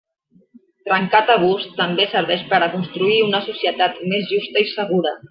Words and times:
Trencar 0.87 1.19
tabús 1.27 1.67
també 1.81 2.07
serveix 2.13 2.43
per 2.53 2.61
a 2.63 2.71
construir 2.77 3.19
una 3.29 3.43
societat 3.51 4.01
més 4.15 4.29
justa 4.37 4.65
i 4.67 4.71
segura. 4.77 5.15